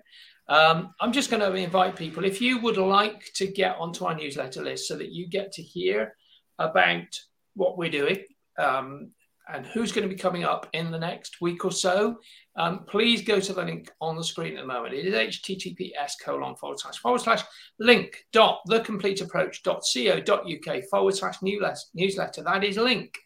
Um, 0.49 0.95
I'm 1.01 1.13
just 1.13 1.31
going 1.31 1.41
to 1.41 1.55
invite 1.55 1.97
people 1.97 2.25
if 2.25 2.41
you 2.41 2.59
would 2.61 2.77
like 2.77 3.31
to 3.37 3.47
get 3.47 3.77
onto 3.79 4.05
our 4.05 4.15
newsletter 4.15 4.63
list 4.63 4.87
so 4.87 4.97
that 4.97 5.13
you 5.13 5.29
get 5.29 5.53
to 5.53 5.63
hear 5.63 6.15
about 6.59 7.07
what 7.55 7.79
we're 7.79 7.91
doing 7.91 8.25
um, 8.59 9.11
and 9.53 9.67
who's 9.67 9.93
going 9.93 10.09
to 10.09 10.15
be 10.15 10.21
coming 10.21 10.45
up 10.45 10.69
in 10.73 10.91
the 10.91 10.99
next 10.99 11.41
week 11.41 11.65
or 11.65 11.73
so, 11.73 12.19
um, 12.57 12.85
please 12.87 13.23
go 13.23 13.41
to 13.41 13.53
the 13.53 13.65
link 13.65 13.91
on 14.01 14.17
the 14.17 14.25
screen 14.25 14.57
at 14.57 14.61
the 14.61 14.67
moment. 14.67 14.95
It 14.95 15.07
is 15.07 15.15
https 15.15 16.13
colon 16.23 16.55
forward 16.57 16.79
slash 16.79 16.99
forward 16.99 17.23
slash 17.23 17.43
link 17.79 18.25
dot 18.33 18.61
thecompleteapproach.co.uk 18.69 20.85
forward 20.91 21.15
slash 21.15 21.37
newsletter. 21.43 22.43
That 22.43 22.65
is 22.65 22.77
link 22.77 23.17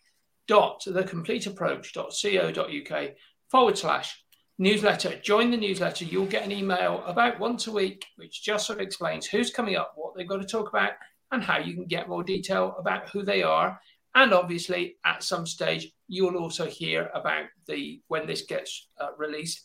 dot 0.46 0.82
thecompleteapproach.co.uk 0.86 3.10
forward 3.50 3.78
slash 3.78 4.22
newsletter. 4.58 5.18
Join 5.22 5.50
the 5.50 5.56
newsletter. 5.56 6.04
You'll 6.04 6.26
get 6.26 6.44
an 6.44 6.52
email 6.52 7.02
about 7.06 7.40
once 7.40 7.66
a 7.66 7.72
week, 7.72 8.04
which 8.16 8.42
just 8.42 8.66
sort 8.66 8.80
of 8.80 8.86
explains 8.86 9.26
who's 9.26 9.50
coming 9.50 9.76
up, 9.76 9.92
what 9.96 10.14
they've 10.16 10.28
got 10.28 10.40
to 10.40 10.46
talk 10.46 10.68
about, 10.68 10.92
and 11.32 11.42
how 11.42 11.58
you 11.58 11.74
can 11.74 11.86
get 11.86 12.08
more 12.08 12.22
detail 12.22 12.76
about 12.78 13.08
who 13.10 13.24
they 13.24 13.42
are. 13.42 13.80
And 14.16 14.32
obviously, 14.32 14.96
at 15.04 15.22
some 15.22 15.46
stage, 15.46 15.92
you'll 16.08 16.38
also 16.38 16.64
hear 16.64 17.10
about 17.12 17.44
the 17.66 18.00
when 18.08 18.26
this 18.26 18.46
gets 18.46 18.88
uh, 18.98 19.08
released, 19.18 19.62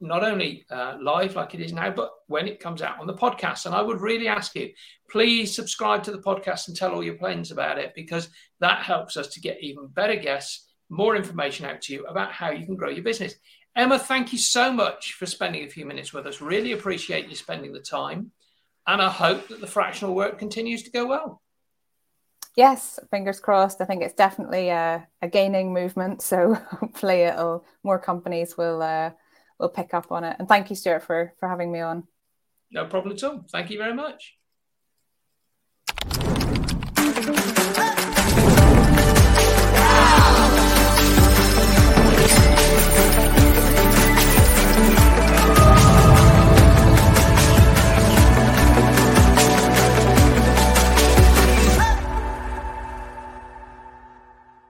not 0.00 0.24
only 0.24 0.66
uh, 0.68 0.96
live 1.00 1.36
like 1.36 1.54
it 1.54 1.60
is 1.60 1.72
now, 1.72 1.92
but 1.92 2.10
when 2.26 2.48
it 2.48 2.58
comes 2.58 2.82
out 2.82 2.98
on 2.98 3.06
the 3.06 3.14
podcast. 3.14 3.66
And 3.66 3.76
I 3.76 3.80
would 3.80 4.00
really 4.00 4.26
ask 4.26 4.56
you, 4.56 4.70
please 5.08 5.54
subscribe 5.54 6.02
to 6.02 6.10
the 6.10 6.18
podcast 6.18 6.66
and 6.66 6.76
tell 6.76 6.92
all 6.92 7.04
your 7.04 7.18
friends 7.18 7.52
about 7.52 7.78
it 7.78 7.92
because 7.94 8.30
that 8.58 8.82
helps 8.82 9.16
us 9.16 9.28
to 9.28 9.40
get 9.40 9.62
even 9.62 9.86
better 9.86 10.16
guests, 10.16 10.66
more 10.90 11.14
information 11.14 11.64
out 11.64 11.80
to 11.82 11.92
you 11.92 12.04
about 12.06 12.32
how 12.32 12.50
you 12.50 12.66
can 12.66 12.74
grow 12.74 12.90
your 12.90 13.04
business. 13.04 13.36
Emma, 13.76 13.96
thank 13.96 14.32
you 14.32 14.38
so 14.38 14.72
much 14.72 15.12
for 15.12 15.26
spending 15.26 15.64
a 15.64 15.70
few 15.70 15.86
minutes 15.86 16.12
with 16.12 16.26
us. 16.26 16.40
Really 16.40 16.72
appreciate 16.72 17.28
you 17.28 17.36
spending 17.36 17.72
the 17.72 17.78
time. 17.78 18.32
And 18.88 19.00
I 19.00 19.08
hope 19.08 19.46
that 19.48 19.60
the 19.60 19.68
fractional 19.68 20.16
work 20.16 20.36
continues 20.36 20.82
to 20.82 20.90
go 20.90 21.06
well. 21.06 21.42
Yes, 22.58 22.98
fingers 23.12 23.38
crossed. 23.38 23.80
I 23.80 23.84
think 23.84 24.02
it's 24.02 24.14
definitely 24.14 24.70
a, 24.70 25.06
a 25.22 25.28
gaining 25.28 25.72
movement. 25.72 26.22
So 26.22 26.54
hopefully 26.80 27.20
it'll 27.20 27.64
more 27.84 28.00
companies 28.00 28.58
will 28.58 28.82
uh, 28.82 29.12
will 29.60 29.68
pick 29.68 29.94
up 29.94 30.10
on 30.10 30.24
it. 30.24 30.34
And 30.40 30.48
thank 30.48 30.68
you, 30.68 30.74
Stuart, 30.74 31.04
for 31.04 31.34
for 31.38 31.48
having 31.48 31.70
me 31.70 31.78
on. 31.78 32.08
No 32.72 32.86
problem 32.86 33.14
at 33.14 33.22
all. 33.22 33.46
Thank 33.52 33.70
you 33.70 33.78
very 33.78 33.94
much. 33.94 34.34